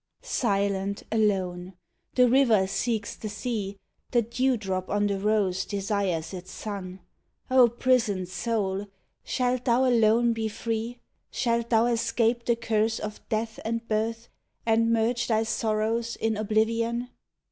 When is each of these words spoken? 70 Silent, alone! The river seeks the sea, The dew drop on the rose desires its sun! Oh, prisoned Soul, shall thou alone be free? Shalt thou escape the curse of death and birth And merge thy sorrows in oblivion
70 0.23 0.33
Silent, 0.71 1.03
alone! 1.11 1.73
The 2.15 2.27
river 2.27 2.65
seeks 2.65 3.15
the 3.15 3.29
sea, 3.29 3.77
The 4.09 4.23
dew 4.23 4.57
drop 4.57 4.89
on 4.89 5.05
the 5.05 5.19
rose 5.19 5.63
desires 5.63 6.33
its 6.33 6.49
sun! 6.49 7.01
Oh, 7.51 7.67
prisoned 7.67 8.27
Soul, 8.27 8.87
shall 9.23 9.59
thou 9.59 9.85
alone 9.85 10.33
be 10.33 10.47
free? 10.47 10.97
Shalt 11.29 11.69
thou 11.69 11.85
escape 11.85 12.45
the 12.45 12.55
curse 12.55 12.97
of 12.97 13.21
death 13.29 13.59
and 13.63 13.87
birth 13.87 14.27
And 14.65 14.91
merge 14.91 15.27
thy 15.27 15.43
sorrows 15.43 16.15
in 16.15 16.35
oblivion 16.35 17.09